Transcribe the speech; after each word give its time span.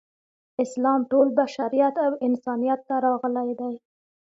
اسلام 0.63 0.99
ټول 1.11 1.27
بشریت 1.39 1.95
او 2.05 2.11
انسانیت 2.27 2.79
ته 2.87 2.95
راغلی 3.05 3.51
دی. 3.59 3.73